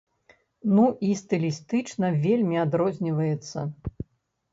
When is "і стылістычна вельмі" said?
1.07-2.57